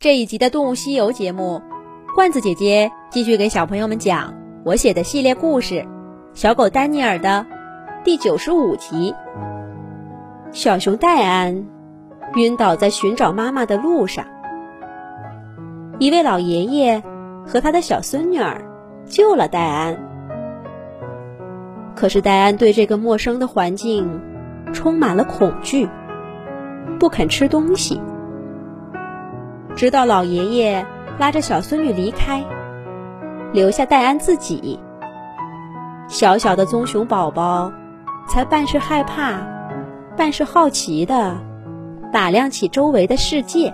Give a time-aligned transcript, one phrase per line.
[0.00, 1.60] 这一集的《动物西游》节目，
[2.14, 4.32] 罐子姐姐继续给小朋友们讲
[4.64, 5.74] 我写的系列故事
[6.32, 7.44] 《小狗丹尼尔》的
[8.02, 9.14] 第九十五集。
[10.52, 11.66] 小熊戴安
[12.36, 14.24] 晕倒在寻找妈妈的路上，
[15.98, 17.02] 一位老爷爷
[17.46, 18.64] 和他的小孙女儿
[19.04, 19.98] 救了戴安。
[21.94, 24.18] 可是戴安对这个陌生的环境
[24.72, 25.86] 充满了恐惧，
[26.98, 28.00] 不肯吃东西。
[29.76, 30.84] 直到老爷爷
[31.18, 32.44] 拉着小孙女离开，
[33.52, 34.78] 留下戴安自己，
[36.06, 37.72] 小小的棕熊宝宝
[38.28, 39.40] 才半是害怕，
[40.16, 41.38] 半是好奇的
[42.12, 43.72] 打量起周围的世界。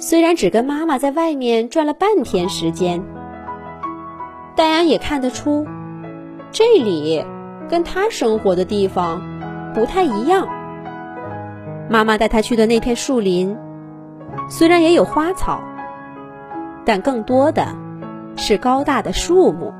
[0.00, 3.02] 虽然只跟妈妈在外面转了半天时间，
[4.56, 5.66] 戴安也看得出，
[6.50, 7.24] 这里
[7.68, 9.20] 跟他生活的地方
[9.74, 10.48] 不太一样。
[11.88, 13.56] 妈妈带他去的那片树林。
[14.48, 15.60] 虽然也有花草，
[16.84, 17.74] 但更多的
[18.36, 19.74] 是高大的树木，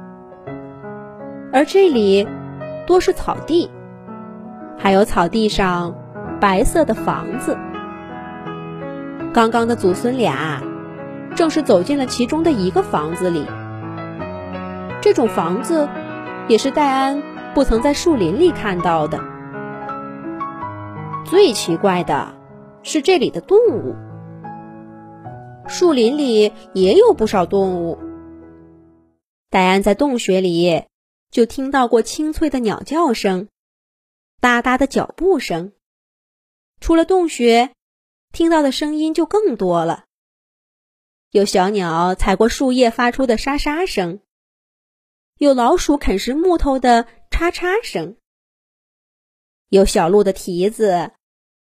[1.52, 2.28] 而这里
[2.86, 3.70] 多是草地，
[4.76, 5.94] 还有草地上
[6.40, 7.56] 白色的房子。
[9.32, 10.62] 刚刚的祖孙俩
[11.34, 13.46] 正是走进了其中的一个房子里，
[15.00, 15.88] 这种房子
[16.48, 17.22] 也是戴安
[17.54, 19.18] 不曾在树林里看到的。
[21.24, 22.28] 最奇怪的
[22.82, 23.94] 是这里的动物。
[25.68, 27.98] 树林里也有不少动物。
[29.50, 30.84] 戴安在洞穴里
[31.30, 33.48] 就听到过清脆的鸟叫声，
[34.40, 35.72] 哒哒的脚步声。
[36.80, 37.72] 出了洞穴，
[38.32, 40.04] 听到的声音就更多了。
[41.30, 44.20] 有小鸟踩过树叶发出的沙沙声，
[45.36, 48.16] 有老鼠啃食木头的嚓嚓声，
[49.68, 51.12] 有小鹿的蹄子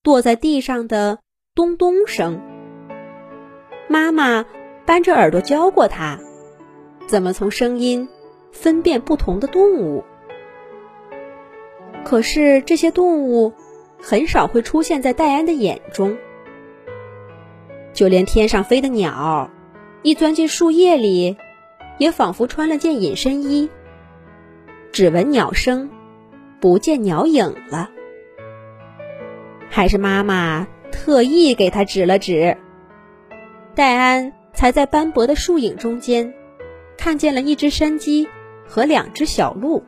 [0.02, 1.20] 跺在地上的
[1.54, 2.57] 咚咚声。
[3.88, 4.46] 妈妈
[4.86, 6.20] 扳着耳朵教过他，
[7.08, 8.08] 怎么从声音
[8.52, 10.04] 分辨不同的动物。
[12.04, 13.54] 可是这些动物
[14.02, 16.18] 很少会出现在戴安的眼中，
[17.94, 19.50] 就连天上飞的鸟，
[20.04, 21.38] 一钻进树叶里，
[21.98, 23.70] 也仿佛穿了件隐身衣，
[24.92, 25.90] 只闻鸟声，
[26.60, 27.90] 不见鸟影了。
[29.70, 32.58] 还是妈妈特意给他指了指。
[33.78, 36.34] 戴安才在斑驳的树影中间，
[36.98, 38.28] 看见了一只山鸡
[38.68, 39.84] 和两只小鹿，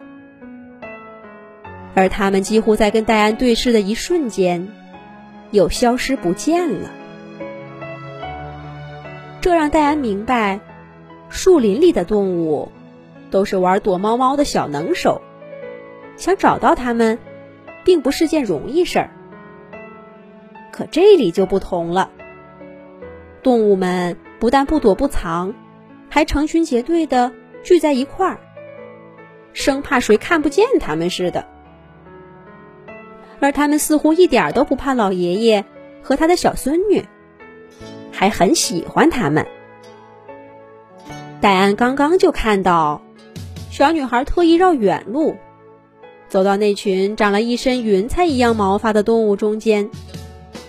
[1.95, 4.67] 而他们几乎在跟戴安对视的一瞬间，
[5.49, 6.91] 又消失不见了。
[9.41, 10.59] 这让戴安明白，
[11.29, 12.71] 树林里的动物
[13.31, 15.19] 都是玩躲猫猫的小能手，
[16.15, 17.17] 想找到它们，
[17.83, 19.09] 并不是件容易事儿。
[20.71, 22.11] 可这里就不同了。
[23.41, 25.53] 动物们不但不躲不藏，
[26.09, 27.31] 还成群结队的
[27.63, 28.39] 聚在一块儿，
[29.53, 31.45] 生怕谁看不见它们似的。
[33.39, 35.63] 而他们似乎一点都不怕老爷爷
[36.01, 37.05] 和他的小孙女，
[38.11, 39.45] 还很喜欢他们。
[41.39, 43.01] 戴安刚刚就看到，
[43.71, 45.37] 小女孩特意绕远路，
[46.27, 49.89] 走到那群长了一身云彩一样毛发的动物中间，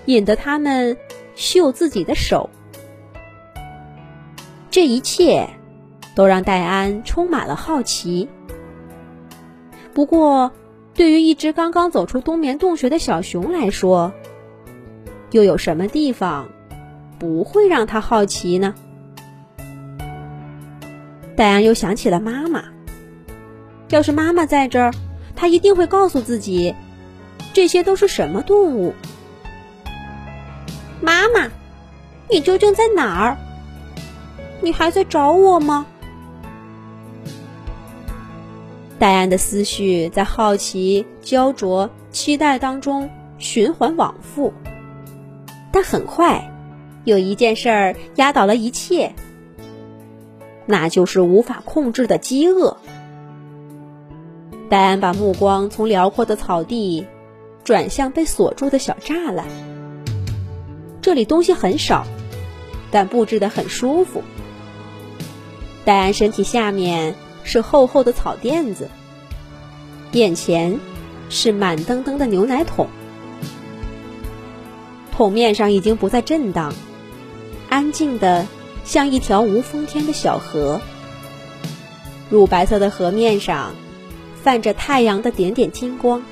[0.04, 0.96] 引得他们
[1.34, 2.50] 嗅自己的手。
[4.70, 5.48] 这一切
[6.14, 8.28] 都让戴安充满了好奇。
[9.92, 10.52] 不过，
[10.94, 14.12] 对于一只刚刚走出冬眠洞穴的小熊来说，
[15.32, 16.48] 又有什么地方
[17.18, 18.74] 不会让他好奇呢？
[21.36, 22.64] 戴安又想起了妈妈。
[23.88, 24.92] 要是妈妈在这儿，
[25.34, 26.76] 他一定会告诉自己，
[27.52, 28.94] 这些都是什么动物。
[31.00, 31.50] 妈妈，
[32.28, 33.36] 你究竟在哪儿？
[34.62, 35.86] 你还在找我吗？
[38.98, 44.52] 戴安的思绪在好奇、焦灼、期待当中循环往复，
[45.72, 46.52] 但很快，
[47.04, 49.14] 有一件事儿压倒了一切，
[50.66, 52.76] 那就是无法控制的饥饿。
[54.68, 57.06] 戴安把目光从辽阔的草地
[57.64, 59.46] 转向被锁住的小栅栏，
[61.00, 62.04] 这里东西很少，
[62.90, 64.22] 但布置的很舒服。
[65.84, 68.88] 戴安身体下面是厚厚的草垫子，
[70.12, 70.78] 眼前
[71.28, 72.88] 是满登登的牛奶桶，
[75.10, 76.72] 桶面上已经不再震荡，
[77.68, 78.46] 安静的
[78.84, 80.80] 像一条无风天的小河。
[82.28, 83.74] 乳白色的河面上
[84.42, 86.22] 泛着太阳的点点金光。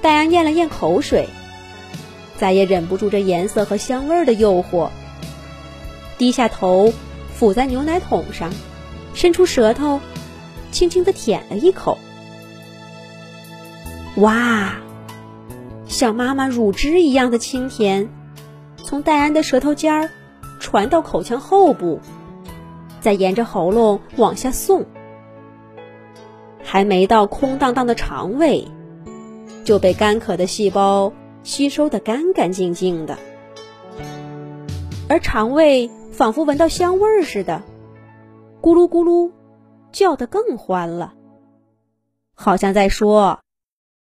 [0.00, 1.28] 戴安咽了咽口水，
[2.36, 4.90] 再也忍不住这颜色和香味儿的诱惑，
[6.18, 6.92] 低下头
[7.38, 8.50] 伏在牛奶桶上，
[9.14, 10.00] 伸出舌头，
[10.72, 11.96] 轻轻地舔了一口。
[14.16, 14.74] 哇，
[15.86, 18.08] 像妈妈乳汁一样的清甜，
[18.82, 20.10] 从戴安的舌头尖儿
[20.58, 22.00] 传到口腔后部，
[23.00, 24.84] 再沿着喉咙往下送，
[26.64, 28.66] 还没到空荡荡的肠胃，
[29.64, 31.12] 就被干渴的细胞。
[31.44, 33.16] 吸收的干干净净的，
[35.08, 35.88] 而肠胃
[36.18, 37.62] 仿佛闻到香味似的，
[38.60, 39.32] 咕噜咕噜
[39.92, 41.14] 叫得更欢了，
[42.34, 43.40] 好像在说：“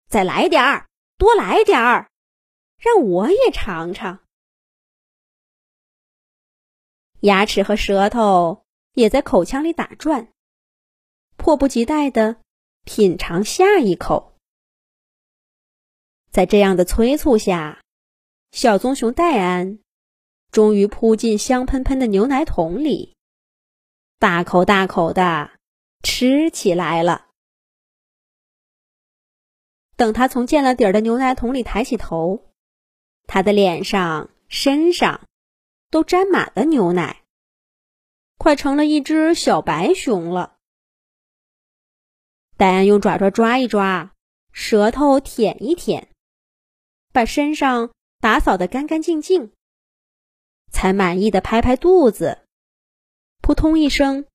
[0.10, 0.88] 再来点儿，
[1.20, 2.10] 多来点儿，
[2.80, 4.22] 让我也尝尝。”
[7.22, 10.30] 牙齿和舌头也在口腔里打转，
[11.36, 12.38] 迫不及待的
[12.84, 14.34] 品尝下一口。
[16.32, 17.84] 在这样的催促下，
[18.50, 19.78] 小棕熊戴安
[20.52, 23.16] 终于扑进香喷喷的牛奶桶里，
[24.18, 25.52] 大口大口的
[26.02, 27.28] 吃起来了。
[29.96, 32.52] 等他从见了底儿的牛奶桶里抬起头，
[33.26, 35.28] 他的脸上、身上
[35.90, 37.24] 都沾满了牛奶，
[38.38, 40.58] 快成了一只小白熊了。
[42.56, 44.14] 戴安用爪爪抓一抓，
[44.52, 46.10] 舌头舔一舔。
[47.12, 49.52] 把身上打扫得干干净净，
[50.78, 52.46] 才满意的拍拍肚子，
[53.42, 54.28] 扑通一声，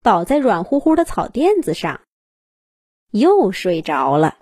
[0.00, 2.00] 倒在软乎乎的草垫子上，
[3.10, 4.38] 又睡着了。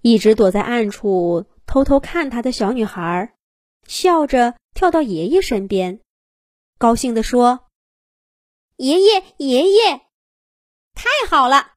[0.00, 3.36] 一直躲在暗处偷偷看他的小女孩，
[3.86, 6.00] 笑着跳到爷爷身边，
[6.78, 7.68] 高兴地说
[8.76, 10.06] ：“爷爷，爷爷，
[10.94, 11.74] 太好了！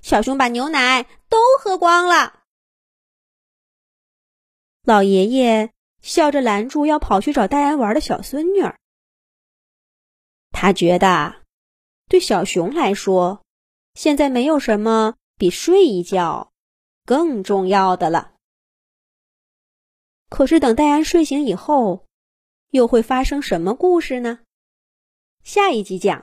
[0.00, 2.40] 小熊把牛奶都喝光了。”
[4.82, 8.78] 老爷爷笑着拦住要跑去找戴安玩的小孙女儿。
[10.50, 11.42] 他觉得，
[12.08, 13.42] 对小熊来说，
[13.94, 16.52] 现在没有什么比睡一觉
[17.04, 18.34] 更重要的了。
[20.28, 22.06] 可是，等戴安睡醒以后，
[22.70, 24.40] 又会发生什么故事呢？
[25.42, 26.18] 下一集讲。